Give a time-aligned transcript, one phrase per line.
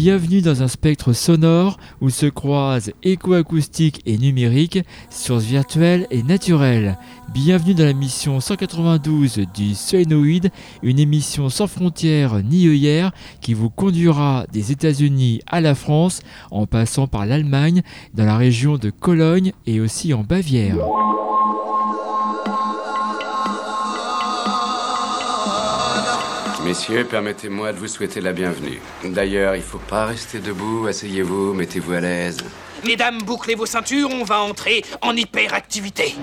[0.00, 4.78] Bienvenue dans un spectre sonore où se croisent éco-acoustique et numérique,
[5.10, 6.96] sources virtuelles et naturelles.
[7.34, 10.50] Bienvenue dans la mission 192 du Solenoid,
[10.84, 13.10] une émission sans frontières ni œillères
[13.40, 16.20] qui vous conduira des États-Unis à la France
[16.52, 17.82] en passant par l'Allemagne,
[18.14, 20.76] dans la région de Cologne et aussi en Bavière.
[26.68, 28.78] Messieurs, permettez-moi de vous souhaiter la bienvenue.
[29.02, 32.36] D'ailleurs, il faut pas rester debout, asseyez-vous, mettez-vous à l'aise.
[32.86, 36.14] Mesdames, bouclez vos ceintures, on va entrer en hyperactivité.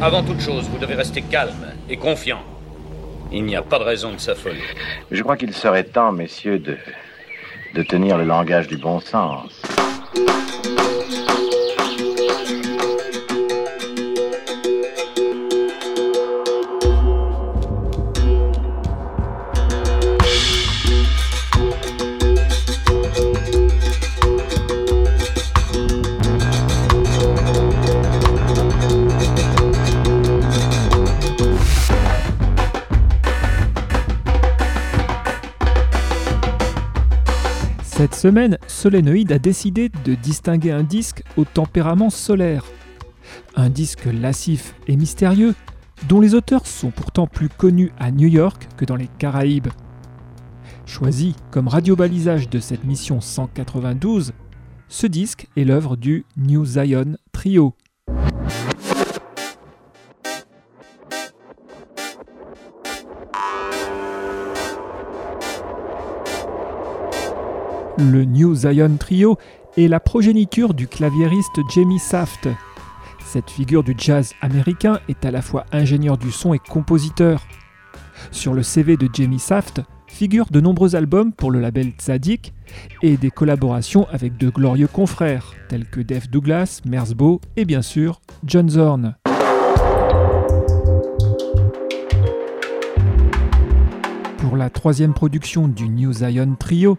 [0.00, 2.44] Avant toute chose, vous devez rester calme et confiant.
[3.32, 4.62] Il n'y a pas de raison de s'affoler.
[5.10, 6.76] Je crois qu'il serait temps, messieurs, de,
[7.74, 9.60] de tenir le langage du bon sens.
[38.00, 42.64] Cette semaine, Solénoïde a décidé de distinguer un disque au tempérament solaire.
[43.56, 45.54] Un disque lascif et mystérieux,
[46.08, 49.68] dont les auteurs sont pourtant plus connus à New York que dans les Caraïbes.
[50.86, 54.32] Choisi comme radiobalisage de cette mission 192,
[54.88, 57.74] ce disque est l'œuvre du New Zion Trio.
[68.00, 69.36] Le New Zion Trio
[69.76, 72.48] est la progéniture du claviériste Jamie Saft.
[73.26, 77.46] Cette figure du jazz américain est à la fois ingénieur du son et compositeur.
[78.30, 82.54] Sur le CV de Jamie Saft figurent de nombreux albums pour le label Tzadik
[83.02, 88.22] et des collaborations avec de glorieux confrères tels que Dave Douglas, Merzbow et bien sûr
[88.44, 89.14] John Zorn.
[94.38, 96.96] Pour la troisième production du New Zion Trio,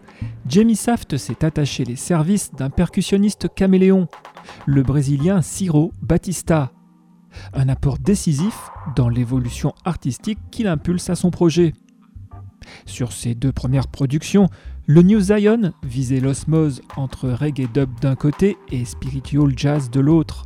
[0.52, 4.06] Jamie Saft s'est attaché les services d'un percussionniste caméléon,
[4.66, 6.72] le Brésilien Ciro Batista.
[7.54, 11.72] Un apport décisif dans l'évolution artistique qu'il impulse à son projet.
[12.84, 14.50] Sur ses deux premières productions,
[14.84, 20.44] le New Zion visait l'osmose entre reggae dub d'un côté et spiritual jazz de l'autre.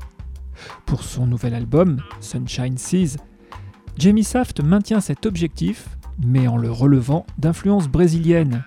[0.85, 3.17] Pour son nouvel album, Sunshine Seas,
[3.99, 5.89] Jamie Saft maintient cet objectif
[6.25, 8.63] mais en le relevant d'influences brésiliennes.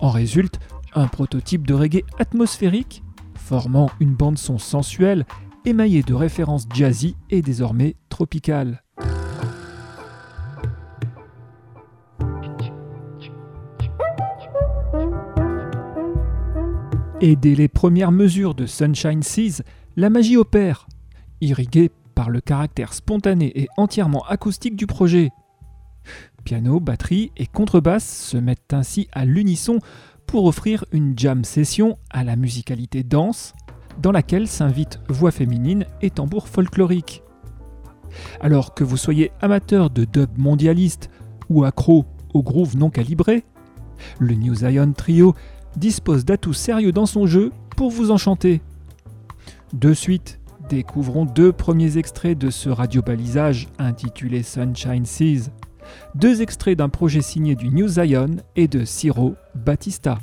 [0.00, 0.58] En résulte
[0.94, 3.02] un prototype de reggae atmosphérique,
[3.34, 5.26] formant une bande-son sensuelle
[5.64, 8.82] émaillé de références jazzy et désormais tropicales.
[17.20, 19.62] Et dès les premières mesures de Sunshine Seas,
[19.96, 20.86] la magie opère,
[21.40, 25.30] irriguée par le caractère spontané et entièrement acoustique du projet.
[26.44, 29.80] Piano, batterie et contrebasse se mettent ainsi à l'unisson
[30.26, 33.52] pour offrir une jam session à la musicalité dense,
[34.00, 37.22] dans laquelle s'invitent voix féminines et tambours folkloriques.
[38.40, 41.10] Alors que vous soyez amateur de dub mondialiste
[41.48, 42.04] ou accro
[42.34, 43.44] au groove non calibré,
[44.18, 45.34] le New Zion Trio
[45.76, 48.60] dispose d'atouts sérieux dans son jeu pour vous enchanter.
[49.72, 50.38] De suite,
[50.68, 55.50] découvrons deux premiers extraits de ce radiobalisage intitulé Sunshine Seas.
[56.14, 60.18] Deux extraits d'un projet signé du New Zion et de Ciro Batista.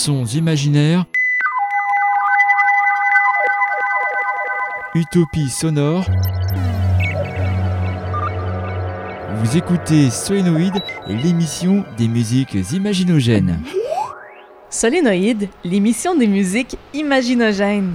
[0.00, 1.04] Sons imaginaires,
[4.94, 6.06] utopie sonore.
[9.34, 13.60] Vous écoutez Solénoïde l'émission des musiques imaginogènes.
[14.70, 17.92] Solénoïde, l'émission des musiques imaginogènes.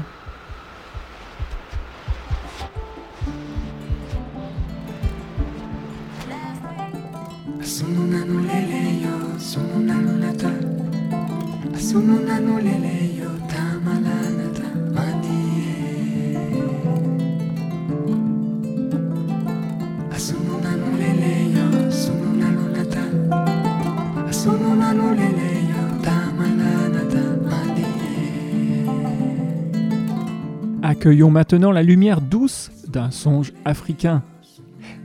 [31.05, 34.24] Accueillons maintenant la lumière douce d'un songe africain.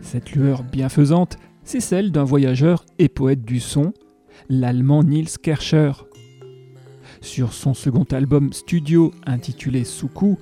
[0.00, 3.92] Cette lueur bienfaisante, c'est celle d'un voyageur et poète du son,
[4.49, 5.92] l'allemand Niels Kercher.
[7.21, 10.38] Sur son second album studio intitulé Soukou,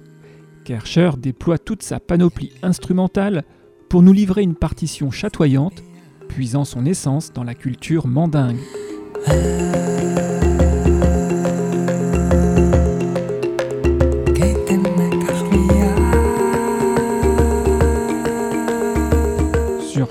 [0.65, 3.43] Kercher déploie toute sa panoplie instrumentale
[3.89, 5.83] pour nous livrer une partition chatoyante,
[6.29, 8.61] puisant son essence dans la culture mandingue.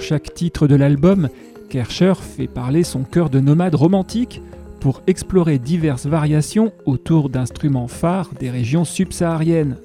[0.07, 1.27] Chaque titre de l'album,
[1.69, 4.41] Kercher fait parler son cœur de nomade romantique
[4.79, 9.75] pour explorer diverses variations autour d'instruments phares des régions subsahariennes.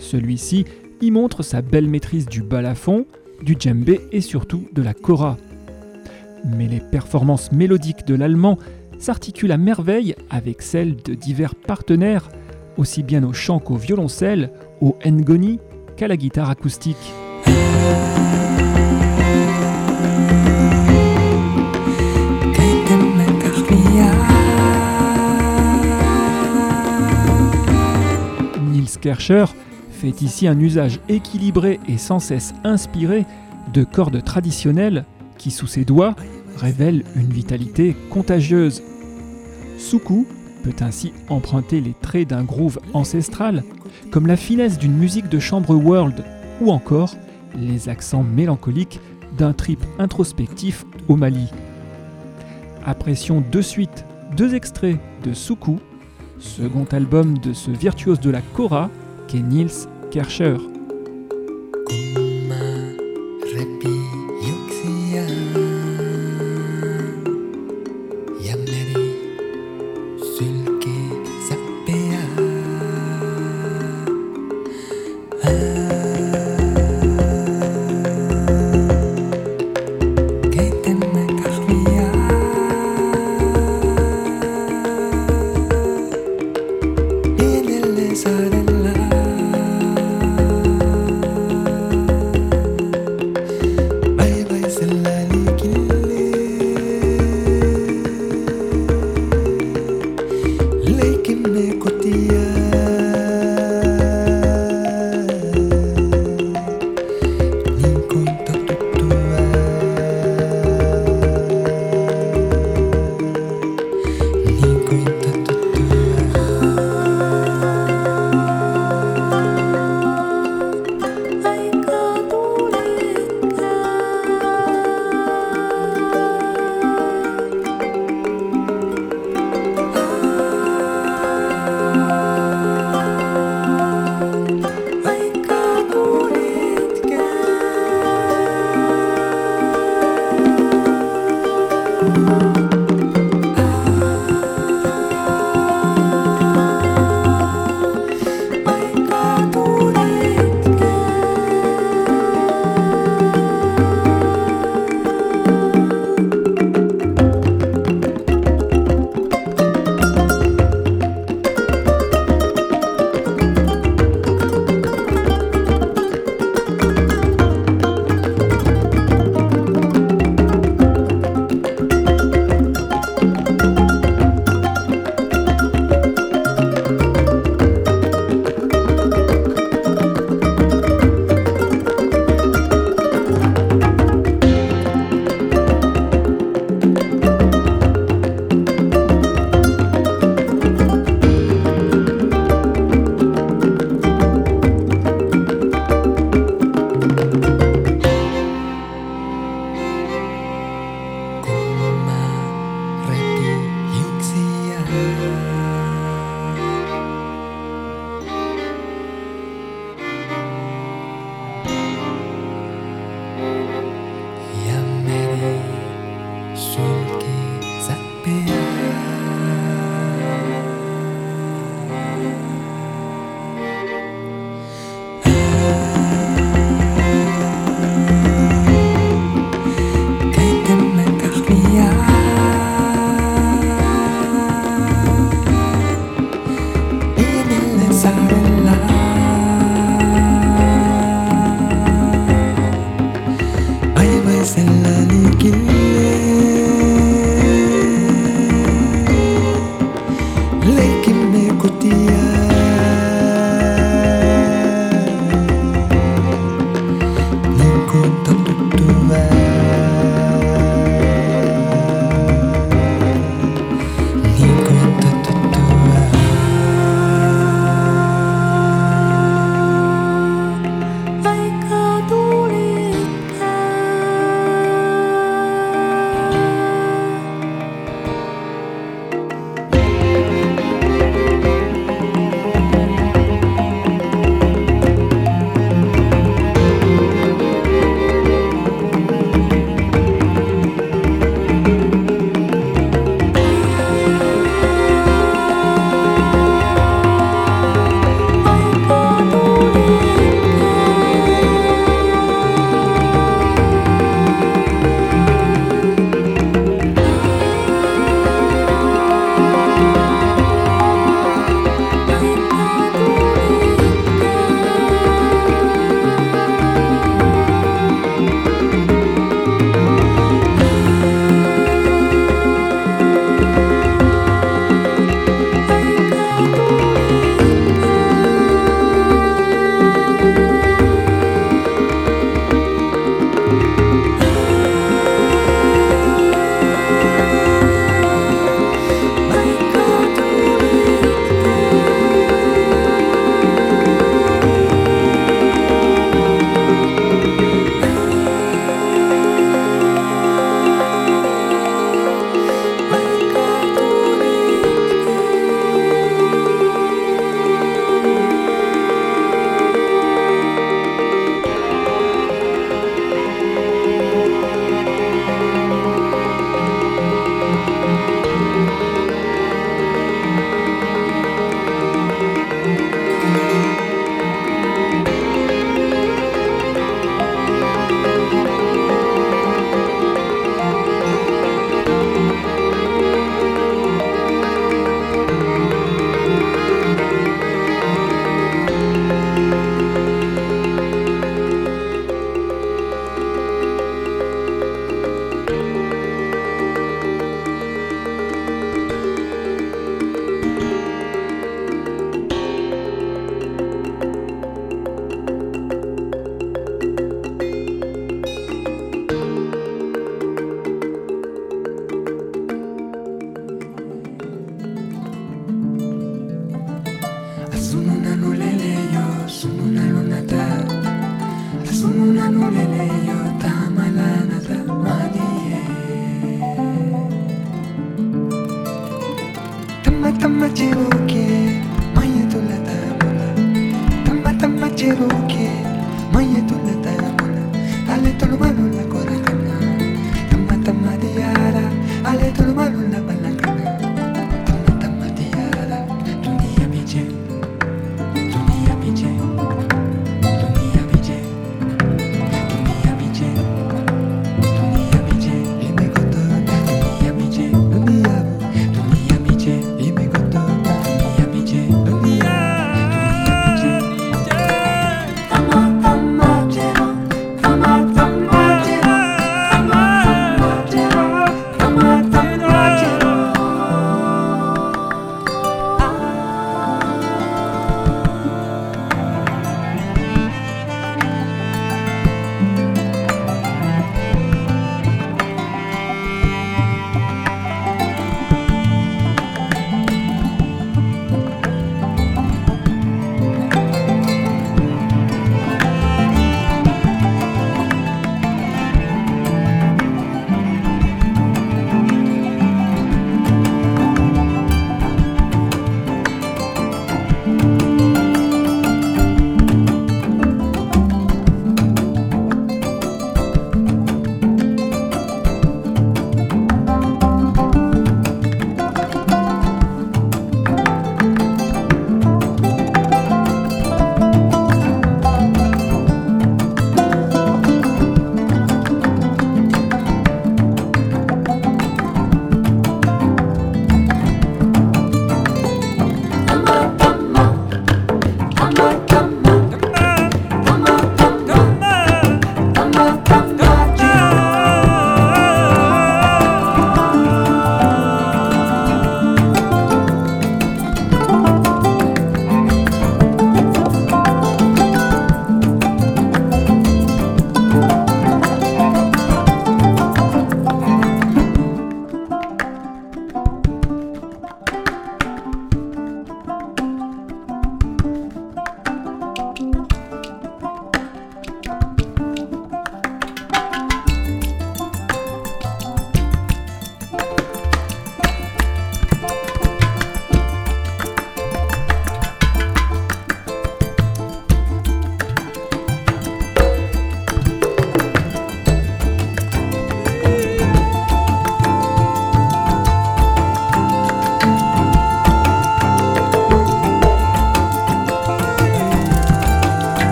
[0.00, 0.64] Celui-ci
[1.00, 3.06] y montre sa belle maîtrise du balafon,
[3.40, 5.36] du djembé et surtout de la kora.
[6.44, 8.58] Mais les performances mélodiques de l'allemand
[8.98, 12.30] s'articulent à merveille avec celles de divers partenaires,
[12.78, 15.60] aussi bien au chant qu'au violoncelle, au ngoni
[15.96, 17.12] qu'à la guitare acoustique.
[28.98, 29.46] Kercher
[29.90, 33.26] fait ici un usage équilibré et sans cesse inspiré
[33.72, 35.04] de cordes traditionnelles
[35.38, 36.14] qui, sous ses doigts,
[36.56, 38.82] révèlent une vitalité contagieuse.
[39.78, 40.26] Soukou
[40.62, 43.64] peut ainsi emprunter les traits d'un groove ancestral,
[44.10, 46.24] comme la finesse d'une musique de chambre world,
[46.60, 47.14] ou encore
[47.56, 49.00] les accents mélancoliques
[49.38, 51.48] d'un trip introspectif au Mali.
[52.84, 54.04] Apprécions de suite
[54.36, 55.80] deux extraits de Soukou,
[56.40, 58.90] second album de ce virtuose de la Kora
[59.28, 60.69] qu'est Niels Kercher.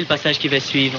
[0.00, 0.98] Le passage qui va suivre.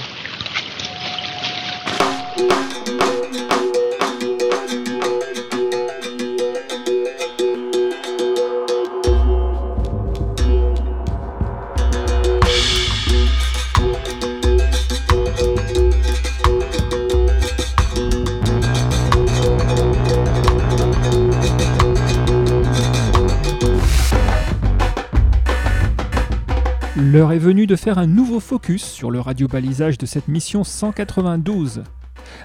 [27.32, 31.82] Est venue de faire un nouveau focus sur le radiobalisage de cette mission 192.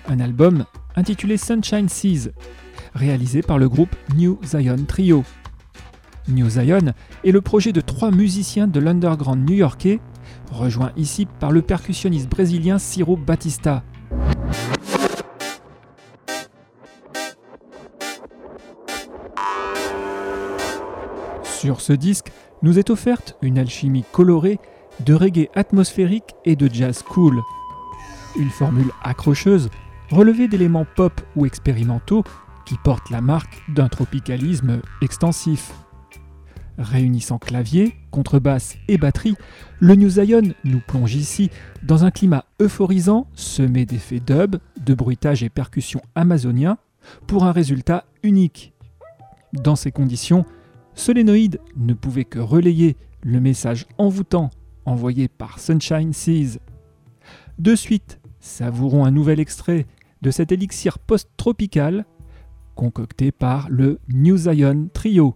[0.07, 0.65] un album
[0.95, 2.29] intitulé Sunshine Seas,
[2.95, 5.23] réalisé par le groupe New Zion Trio.
[6.27, 9.99] New Zion est le projet de trois musiciens de l'underground new-yorkais,
[10.51, 13.83] rejoints ici par le percussionniste brésilien Ciro Batista.
[21.43, 24.59] Sur ce disque, nous est offerte une alchimie colorée
[25.05, 27.41] de reggae atmosphérique et de jazz cool.
[28.37, 29.69] Une formule accrocheuse,
[30.11, 32.23] relevée d'éléments pop ou expérimentaux
[32.65, 35.71] qui portent la marque d'un tropicalisme extensif.
[36.77, 39.35] Réunissant clavier, contrebasse et batterie,
[39.79, 41.49] le New Zion nous plonge ici
[41.83, 46.77] dans un climat euphorisant semé d'effets dub, de bruitage et percussions amazoniens
[47.27, 48.73] pour un résultat unique.
[49.51, 50.45] Dans ces conditions,
[50.99, 54.49] Solénoïde ne pouvait que relayer le message envoûtant
[54.83, 56.59] envoyé par Sunshine Seas.
[57.57, 59.87] De suite, savourons un nouvel extrait
[60.21, 62.05] de cet élixir post-tropical
[62.75, 65.35] concocté par le New Zion Trio.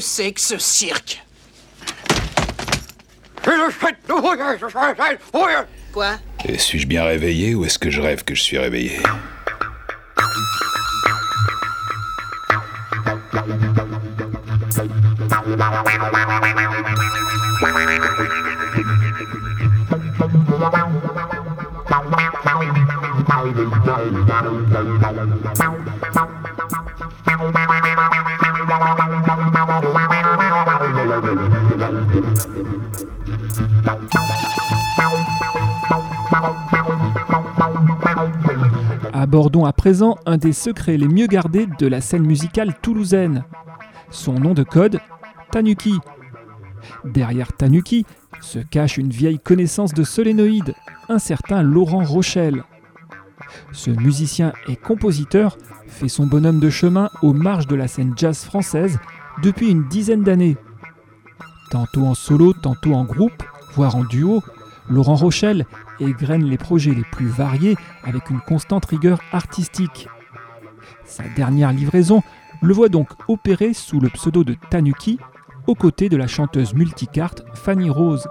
[0.00, 1.22] Que c'est que ce cirque.
[5.92, 6.18] Quoi?
[6.46, 8.98] Et Suis-je bien réveillé ou est-ce que je rêve que je suis réveillé?
[39.30, 43.44] Abordons à présent un des secrets les mieux gardés de la scène musicale toulousaine.
[44.10, 44.98] Son nom de code,
[45.52, 46.00] Tanuki.
[47.04, 48.04] Derrière Tanuki
[48.40, 50.74] se cache une vieille connaissance de solénoïdes,
[51.08, 52.64] un certain Laurent Rochelle.
[53.70, 58.42] Ce musicien et compositeur fait son bonhomme de chemin aux marges de la scène jazz
[58.42, 58.98] française
[59.44, 60.56] depuis une dizaine d'années.
[61.70, 63.44] Tantôt en solo, tantôt en groupe,
[63.76, 64.42] voire en duo,
[64.88, 65.66] Laurent Rochelle
[66.00, 70.08] égrène les projets les plus variés avec une constante rigueur artistique.
[71.04, 72.22] Sa dernière livraison
[72.62, 75.18] le voit donc opérer sous le pseudo de Tanuki,
[75.66, 78.28] aux côtés de la chanteuse multicarte Fanny Rose.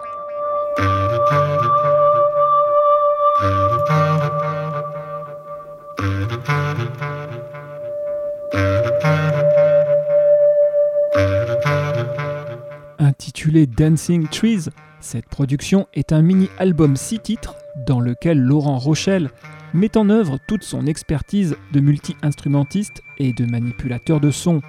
[13.00, 17.56] Intitulé Dancing Trees, cette production est un mini-album six titres
[17.86, 19.30] dans lequel Laurent Rochelle
[19.74, 24.62] met en œuvre toute son expertise de multi-instrumentiste et de manipulateur de son.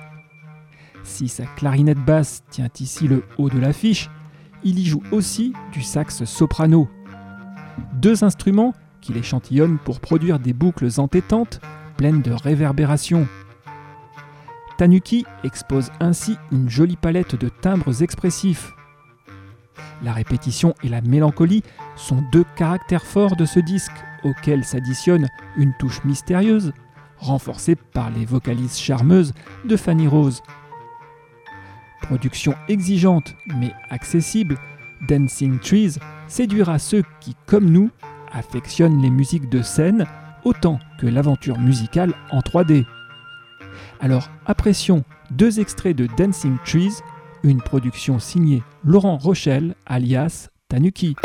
[1.03, 4.11] Si sa clarinette basse tient ici le haut de l'affiche,
[4.63, 6.89] il y joue aussi du sax soprano.
[7.95, 11.61] Deux instruments qu'il échantillonne pour produire des boucles entêtantes
[11.97, 13.27] pleines de réverbération.
[14.77, 18.73] Tanuki expose ainsi une jolie palette de timbres expressifs.
[20.03, 21.63] La répétition et la mélancolie
[21.97, 23.93] sont deux caractères forts de ce disque
[24.25, 26.73] auquel s'additionne une touche mystérieuse,
[27.19, 29.33] renforcée par les vocalises charmeuses
[29.65, 30.43] de Fanny Rose.
[32.03, 34.59] Production exigeante mais accessible,
[35.09, 37.91] Dancing Trees séduira ceux qui, comme nous,
[38.33, 40.07] affectionnent les musiques de scène
[40.45, 42.85] autant que l'aventure musicale en 3D.
[44.01, 47.03] Alors apprécions deux extraits de Dancing Trees,
[47.43, 51.17] une production signée Laurent Rochelle alias Tanuki.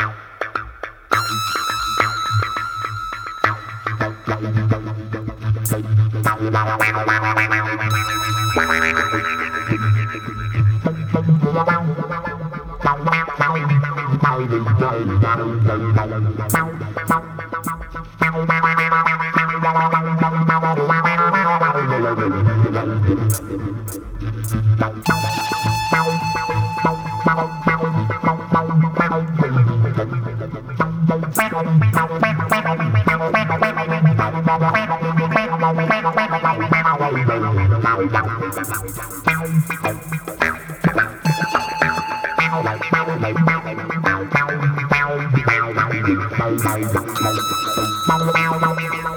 [46.65, 47.64] Bye.
[48.08, 49.14] 猫猫猫猫猫。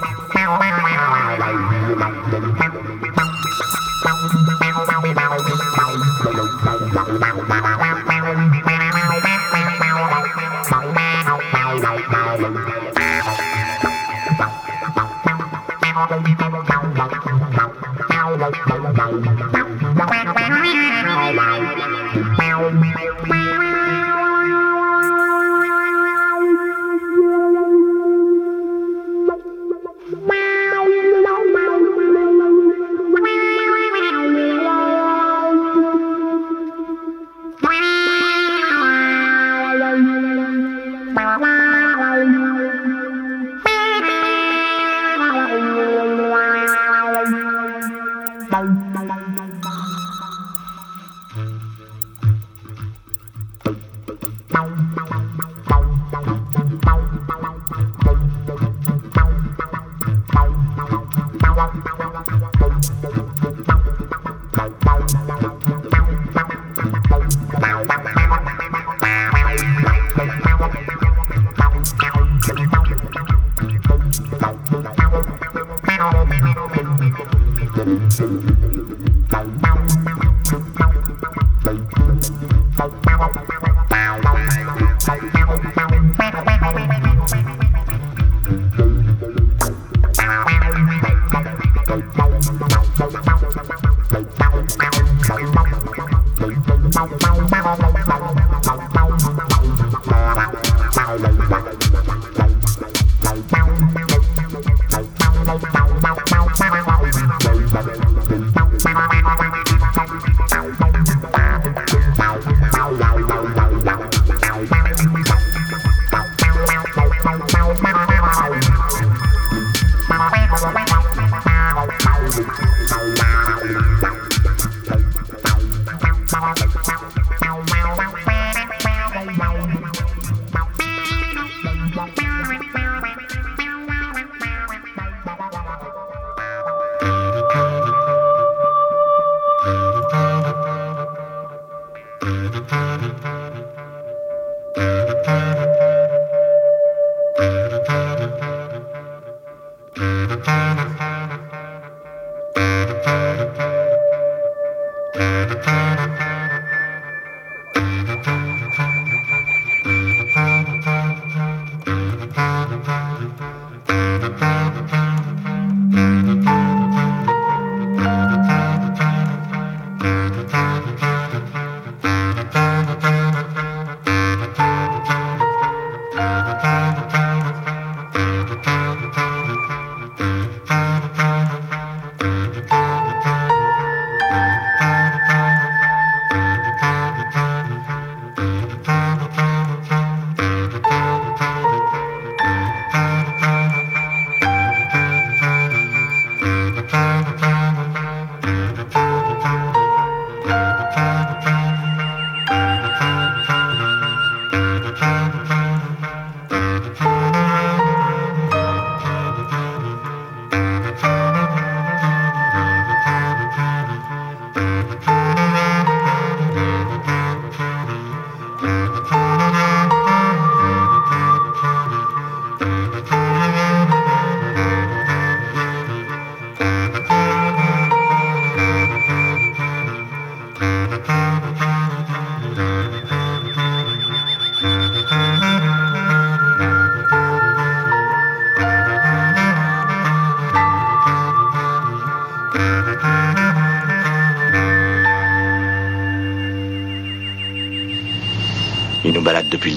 [155.89, 156.47] Depuis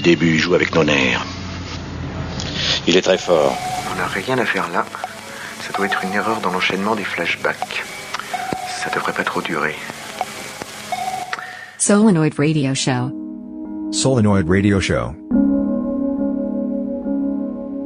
[0.01, 1.23] le début, il joue avec nos nerfs.
[2.87, 3.55] Il est très fort.
[3.91, 4.83] On n'a rien à faire là.
[5.61, 7.83] Ça doit être une erreur dans l'enchaînement des flashbacks.
[8.67, 9.75] Ça devrait pas trop durer.
[11.77, 13.11] Solenoid Radio Show.
[13.91, 15.13] Solenoid Radio Show.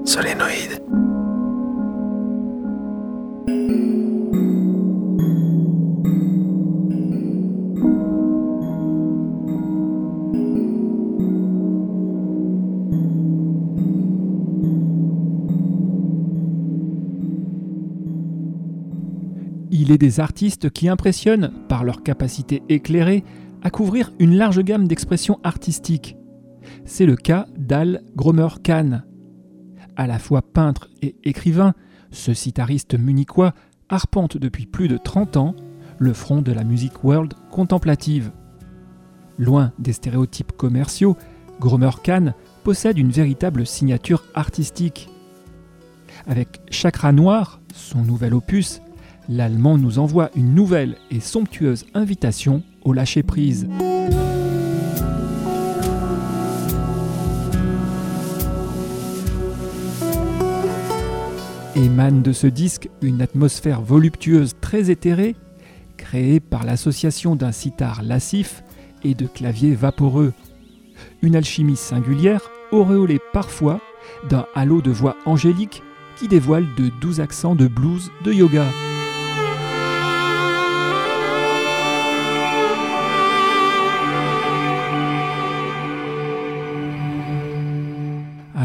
[0.06, 0.55] Solénoïde.
[19.86, 23.24] Il est des artistes qui impressionnent par leur capacité éclairée
[23.62, 26.18] à couvrir une large gamme d'expressions artistiques.
[26.86, 29.06] C'est le cas d'Al Gromer Kahn.
[29.96, 31.76] À la fois peintre et écrivain,
[32.10, 33.54] ce sitariste munichois
[33.88, 35.56] arpente depuis plus de 30 ans
[36.00, 38.32] le front de la musique world contemplative.
[39.38, 41.16] Loin des stéréotypes commerciaux,
[41.60, 42.34] Gromer Kahn
[42.64, 45.12] possède une véritable signature artistique.
[46.26, 48.82] Avec Chakra Noir, son nouvel opus,
[49.30, 53.68] l'Allemand nous envoie une nouvelle et somptueuse invitation au lâcher-prise.
[61.76, 65.36] Émane de ce disque une atmosphère voluptueuse très éthérée,
[65.98, 68.64] créée par l'association d'un sitar lascif
[69.04, 70.34] et de claviers vaporeux.
[71.22, 73.82] Une alchimie singulière, auréolée parfois
[74.30, 75.84] d'un halo de voix angélique
[76.18, 78.66] qui dévoile de doux accents de blues de yoga.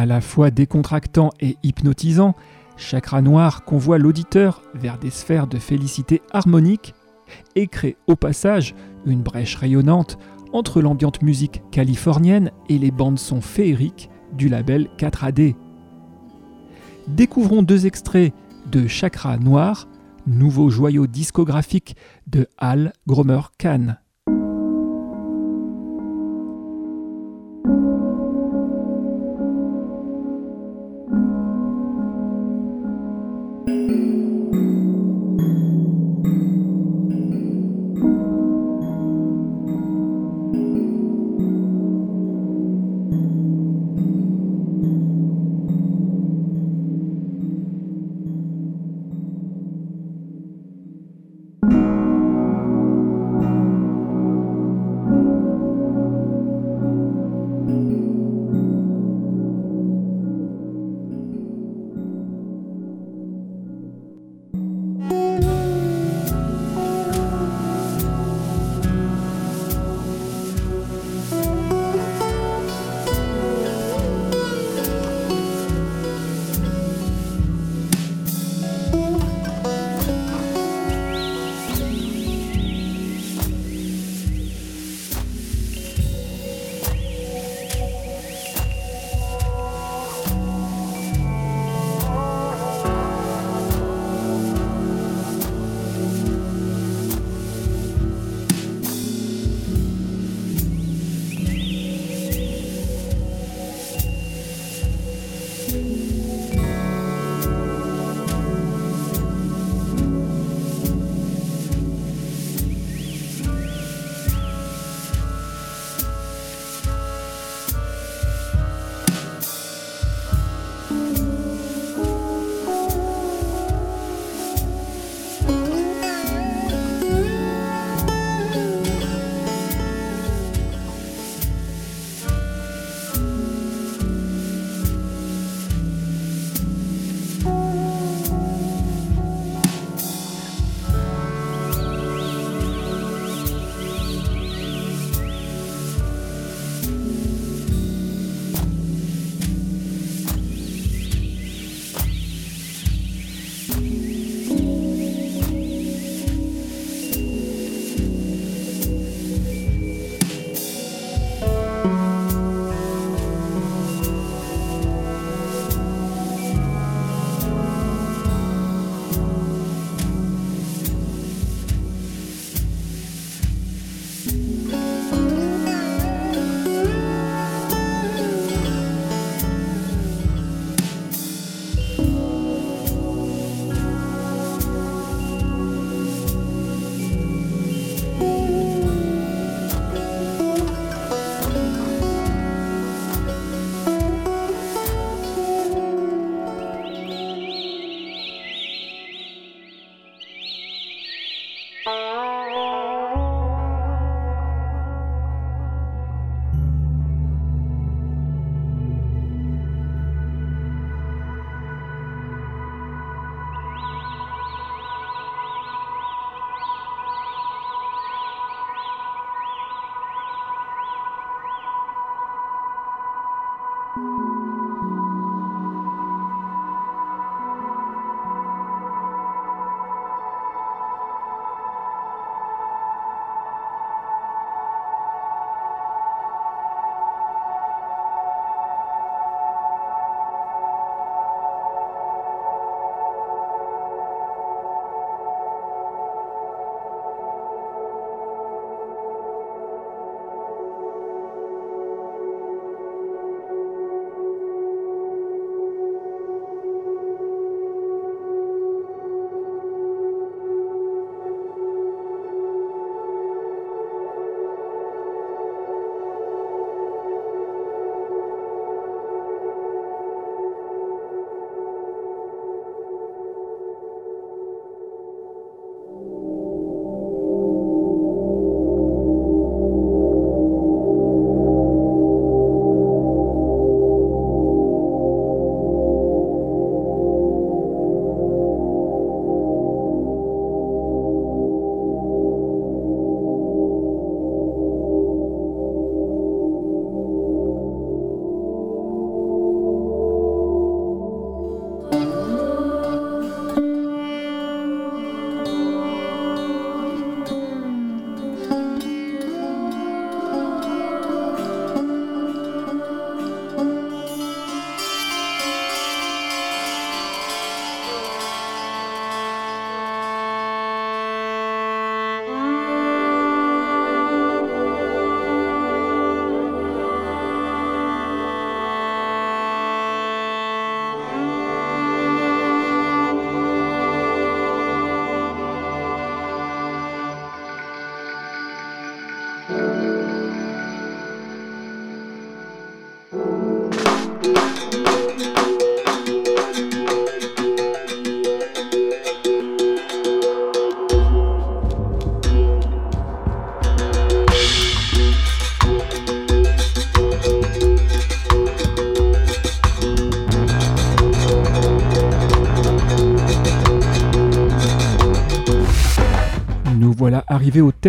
[0.00, 2.34] À la fois décontractant et hypnotisant,
[2.78, 6.94] Chakra Noir convoie l'auditeur vers des sphères de félicité harmonique
[7.54, 8.74] et crée au passage
[9.04, 10.16] une brèche rayonnante
[10.54, 15.54] entre l'ambiante musique californienne et les bandes son féeriques du label 4AD.
[17.06, 18.32] Découvrons deux extraits
[18.72, 19.86] de Chakra Noir,
[20.26, 21.94] nouveau joyau discographique
[22.26, 23.96] de Al Gromer Khan.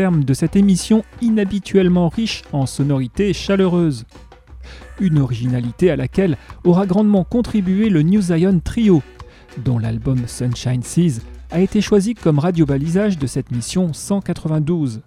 [0.10, 4.06] De cette émission inhabituellement riche en sonorités chaleureuses.
[5.00, 9.04] Une originalité à laquelle aura grandement contribué le New Zion Trio,
[9.64, 11.22] dont l'album Sunshine Seas
[11.52, 15.02] a été choisi comme radio-balisage de cette mission 192.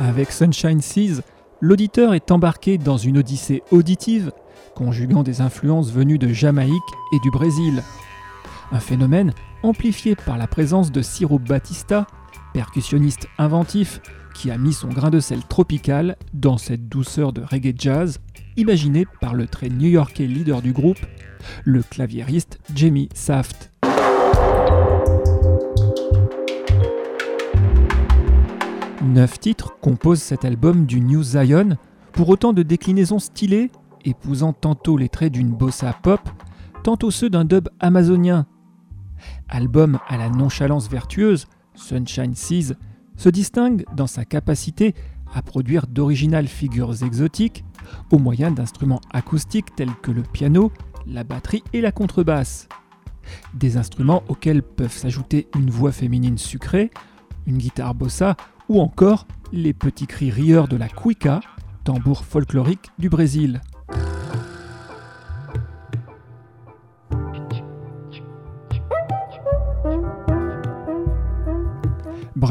[0.00, 1.22] Avec Sunshine Seas,
[1.60, 4.32] l'auditeur est embarqué dans une odyssée auditive,
[4.74, 6.72] conjuguant des influences venues de Jamaïque
[7.12, 7.84] et du Brésil.
[8.72, 12.06] Un phénomène amplifié par la présence de Ciro Batista,
[12.54, 14.00] percussionniste inventif
[14.34, 18.18] qui a mis son grain de sel tropical dans cette douceur de reggae jazz,
[18.56, 20.98] imaginée par le très new-yorkais leader du groupe,
[21.64, 23.70] le claviériste Jamie Saft.
[29.02, 31.76] Neuf titres composent cet album du New Zion,
[32.12, 33.70] pour autant de déclinaisons stylées,
[34.06, 36.20] épousant tantôt les traits d'une bossa pop,
[36.82, 38.46] tantôt ceux d'un dub amazonien.
[39.54, 42.72] Album à la nonchalance vertueuse, Sunshine Seas
[43.18, 44.94] se distingue dans sa capacité
[45.34, 47.62] à produire d'originales figures exotiques
[48.10, 50.72] au moyen d'instruments acoustiques tels que le piano,
[51.06, 52.66] la batterie et la contrebasse.
[53.52, 56.90] Des instruments auxquels peuvent s'ajouter une voix féminine sucrée,
[57.46, 58.36] une guitare bossa
[58.70, 61.40] ou encore les petits cris rieurs de la cuica,
[61.84, 63.60] tambour folklorique du Brésil.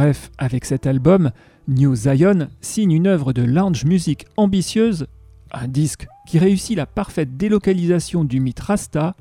[0.01, 1.29] Bref, avec cet album,
[1.67, 5.05] New Zion signe une œuvre de lounge music ambitieuse,
[5.51, 9.15] un disque qui réussit la parfaite délocalisation du mythe Rasta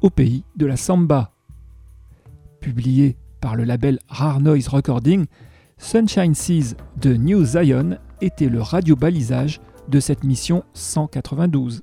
[0.00, 1.32] au pays de la samba.
[2.60, 5.26] Publié par le label Rare Noise Recording,
[5.76, 9.60] Sunshine Seas de New Zion était le radio-balisage
[9.90, 11.82] de cette mission 192.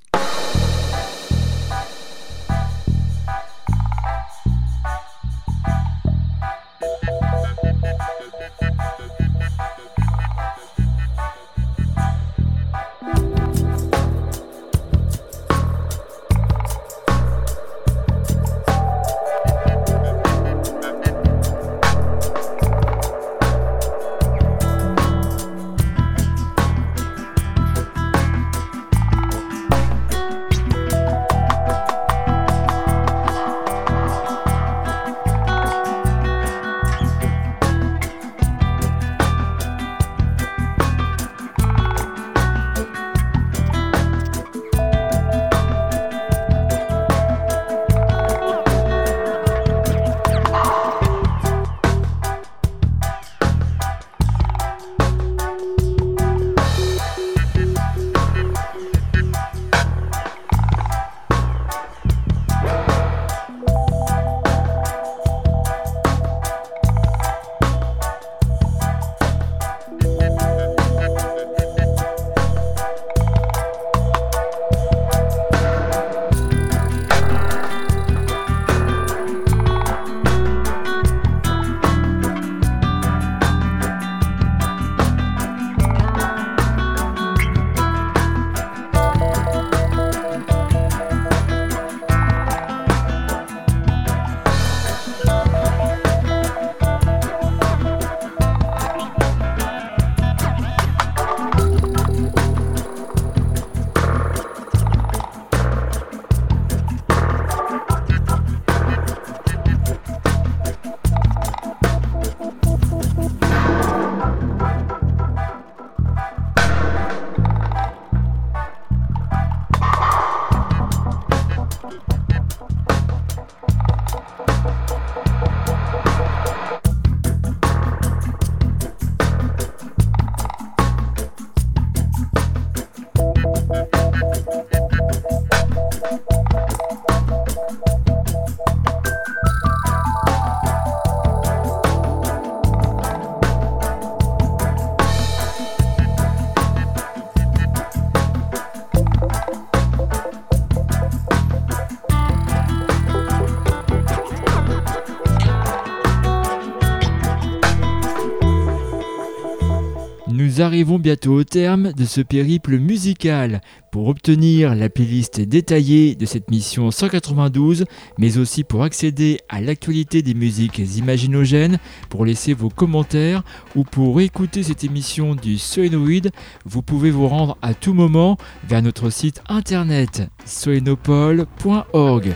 [160.60, 163.60] Arrivons bientôt au terme de ce périple musical.
[163.92, 167.84] Pour obtenir la playlist détaillée de cette mission 192,
[168.18, 173.42] mais aussi pour accéder à l'actualité des musiques imaginogènes, pour laisser vos commentaires
[173.74, 176.30] ou pour écouter cette émission du Soenoid,
[176.64, 178.36] vous pouvez vous rendre à tout moment
[178.68, 182.34] vers notre site internet soenopole.org.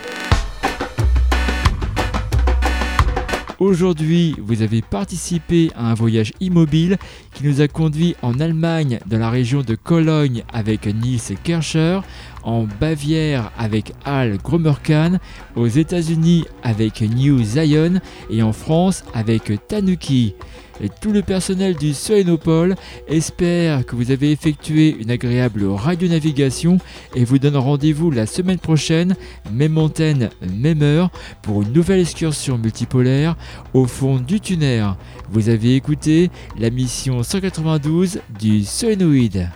[3.61, 6.97] Aujourd'hui, vous avez participé à un voyage immobile
[7.33, 12.01] qui nous a conduit en Allemagne dans la région de Cologne avec Niels Kircher,
[12.43, 15.19] en Bavière avec Al Gromerkan,
[15.55, 20.35] aux États-Unis avec New Zion et en France avec Tanuki.
[20.81, 22.75] Et tout le personnel du Solenopole
[23.09, 26.79] espère que vous avez effectué une agréable radionavigation
[27.15, 29.17] et vous donne rendez-vous la semaine prochaine,
[29.53, 31.11] même antenne, même heure,
[31.43, 33.37] pour une nouvelle excursion multipolaire
[33.73, 34.95] au fond du tunnel.
[35.31, 39.49] Vous avez écouté la mission 192 du Solénoïde.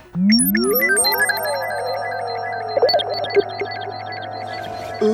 [5.01, 5.13] Euh,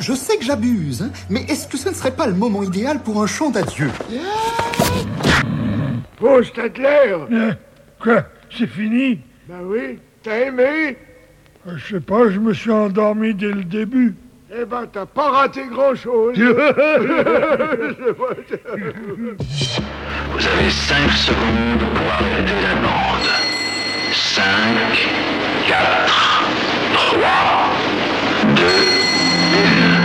[0.00, 3.00] je sais que j'abuse, hein, mais est-ce que ce ne serait pas le moment idéal
[3.00, 3.90] pour un chant d'adieu
[6.20, 7.16] Oh, Stadler
[8.00, 8.24] Quoi
[8.56, 9.20] C'est fini?
[9.48, 9.98] Ben oui.
[10.22, 10.96] T'as aimé?
[11.66, 14.14] Je sais pas, je me suis endormi dès le début.
[14.50, 16.34] Eh ben, t'as pas raté grand-chose.
[16.38, 16.44] Vous
[20.46, 23.28] avez 5 secondes pour arrêter la bande.
[24.12, 24.42] 5,
[25.68, 26.10] 4,
[26.94, 27.20] 3,
[28.56, 28.62] 2,
[29.50, 29.97] Yeah.